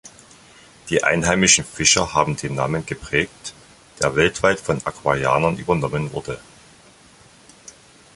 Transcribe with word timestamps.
Die 0.89 1.03
einheimischen 1.03 1.63
Fischer 1.63 2.15
haben 2.15 2.35
den 2.35 2.55
Namen 2.55 2.83
geprägt, 2.87 3.53
der 4.01 4.15
weltweit 4.15 4.59
von 4.59 4.81
Aquarianern 4.83 5.57
übernommen 5.59 6.11
wurde. 6.11 6.39